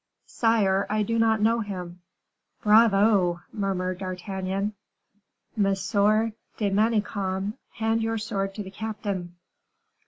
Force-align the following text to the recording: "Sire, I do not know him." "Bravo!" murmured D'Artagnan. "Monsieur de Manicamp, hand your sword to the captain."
"Sire, 0.25 0.87
I 0.89 1.03
do 1.03 1.19
not 1.19 1.41
know 1.41 1.59
him." 1.59 1.99
"Bravo!" 2.63 3.41
murmured 3.53 3.99
D'Artagnan. 3.99 4.73
"Monsieur 5.55 6.33
de 6.57 6.71
Manicamp, 6.71 7.55
hand 7.73 8.01
your 8.01 8.17
sword 8.17 8.55
to 8.55 8.63
the 8.63 8.71
captain." 8.71 9.35